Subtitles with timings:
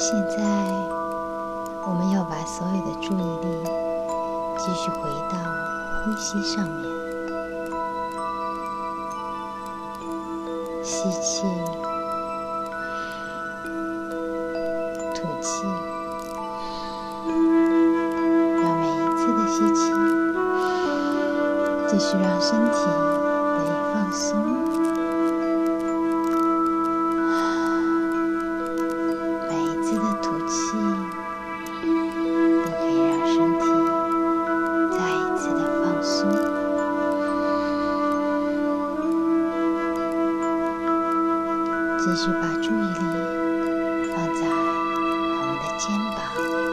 [0.00, 0.38] 现在
[1.84, 3.64] 我们要把所有的注意力
[4.56, 5.36] 继续回到
[6.04, 6.84] 呼吸上面。
[10.84, 11.42] 吸气。
[15.16, 15.66] 吐气。
[18.62, 19.92] 让每一次的吸气。
[21.88, 24.77] 继续让身体得以放松。
[46.28, 46.67] 감사합니다.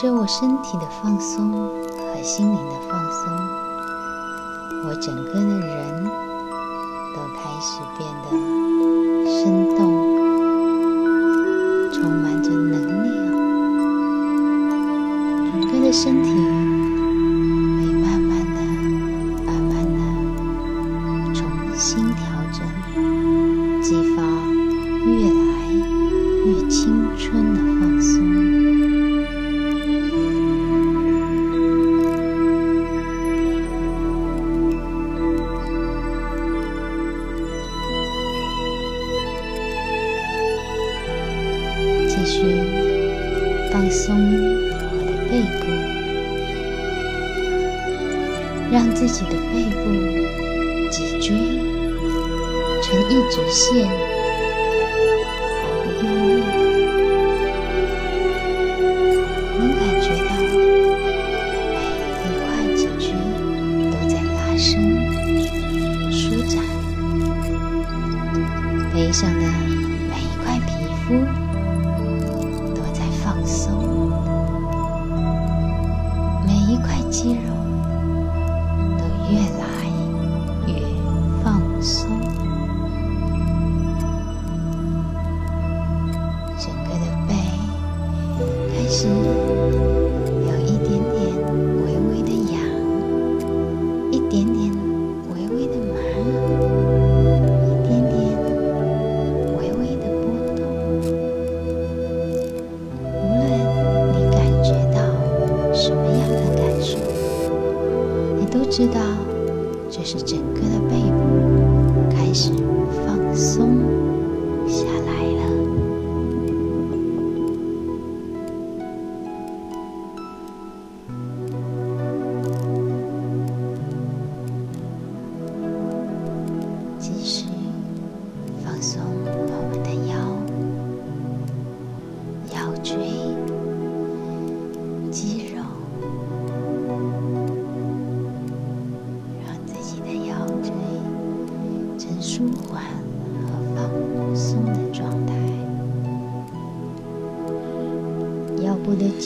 [0.00, 3.32] 着我身体的放松和心灵的放松，
[4.84, 6.04] 我整个的人
[7.16, 8.30] 都开始变得
[9.42, 9.78] 生动。
[11.92, 12.72] 充满着能
[13.02, 13.10] 量，
[15.50, 16.57] 整个的身体。
[42.28, 42.36] 去
[43.72, 44.06] 放松
[44.92, 45.64] 我的背部，
[48.70, 49.82] 让自己的背部
[50.90, 51.26] 脊椎
[52.82, 53.88] 呈一直线，
[55.62, 55.66] 毫
[55.98, 56.08] 不用
[56.52, 56.57] 力。
[89.00, 89.12] 是有
[90.66, 91.14] 一点点
[91.84, 92.58] 微微的痒，
[94.10, 94.58] 一点点
[95.28, 95.94] 微微的麻，
[97.62, 98.12] 一点点
[99.56, 100.20] 微微的波
[100.56, 100.58] 动，
[103.22, 103.40] 无论
[104.14, 104.98] 你感觉到
[105.72, 106.98] 什么样的感受，
[108.40, 108.98] 你都知道，
[109.88, 111.20] 这是整个的背部
[112.10, 112.50] 开始
[113.06, 113.78] 放松
[114.66, 115.37] 下来了。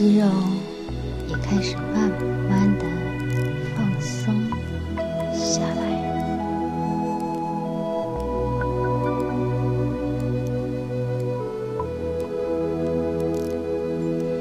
[0.00, 0.24] 肌肉
[1.28, 2.10] 也开始慢
[2.48, 2.84] 慢的
[3.76, 4.34] 放松
[5.34, 5.76] 下来。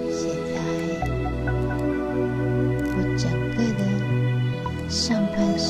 [0.10, 0.56] 现在，
[2.96, 3.84] 我整个的
[4.88, 5.68] 上半身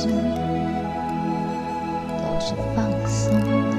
[2.20, 2.78] 都是放
[3.08, 3.74] 松的，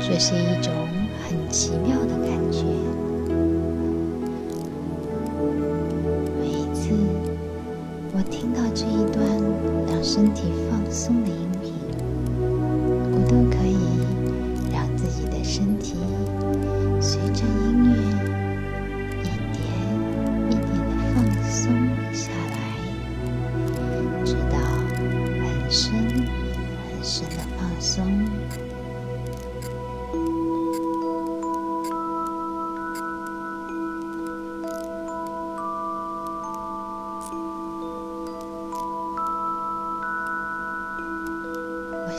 [0.00, 0.74] 这是一种
[10.06, 11.45] 身体放松的一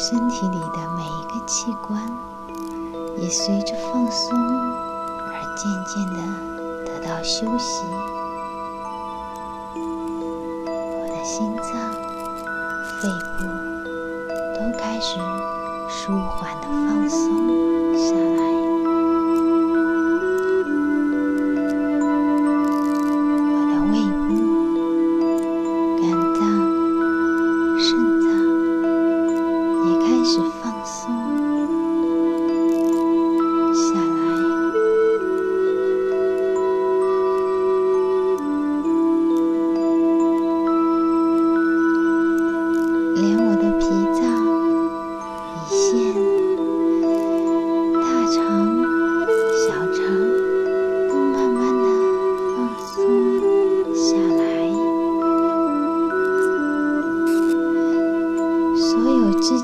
[0.09, 2.01] 身体里的每一个器官
[3.17, 6.21] 也随着放松而渐渐的
[6.85, 7.83] 得到休息。
[9.75, 11.91] 我的心脏、
[13.01, 13.43] 肺部
[14.55, 15.19] 都开始
[15.89, 18.46] 舒缓的放松下来。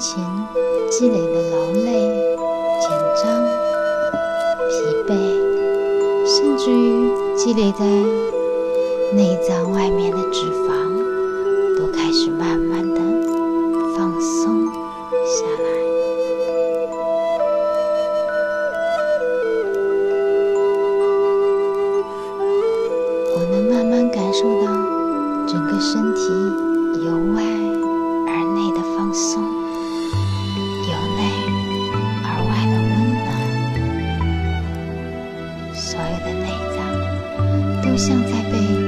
[0.03, 0.21] 前
[0.91, 1.93] 积累的劳累、
[2.81, 2.89] 紧
[3.23, 3.41] 张、
[4.67, 4.73] 疲
[5.07, 5.15] 惫，
[6.27, 7.85] 甚至于积累在
[9.15, 10.91] 内脏外面的脂肪，
[11.79, 12.99] 都开始慢慢的
[13.95, 14.65] 放松
[15.23, 15.69] 下来。
[23.37, 24.67] 我能慢慢感受到
[25.47, 26.27] 整个身体
[27.05, 27.41] 由外
[28.27, 29.62] 而内的放松，
[38.05, 38.82] 像在被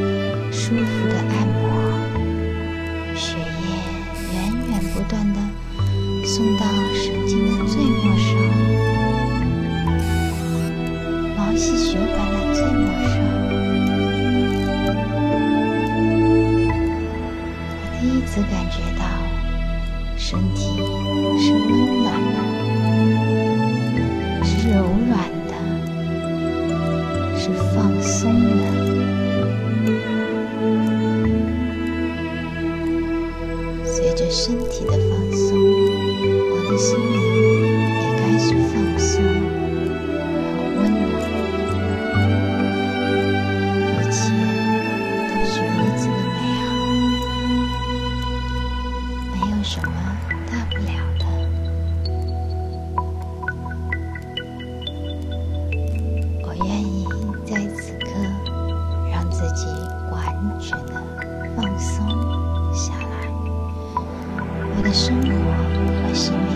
[34.15, 35.57] 着身体的放松，
[36.49, 37.15] 我的心灵
[37.99, 39.11] 也开始放松
[39.51, 41.11] 和温暖。
[43.91, 44.15] 一切
[45.27, 46.65] 都是如此的美好。
[49.33, 49.91] 没有什么
[50.49, 51.23] 大不了的。
[56.41, 56.87] 我愿意
[57.45, 58.05] 在此刻
[59.11, 59.61] 让自己
[60.09, 60.15] 完
[60.61, 60.93] 全的
[61.57, 61.93] 放松
[62.73, 63.04] 下来，
[64.85, 66.51] 的生活和生命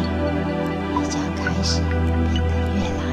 [1.01, 1.81] 也将开始
[2.31, 3.08] 变得越来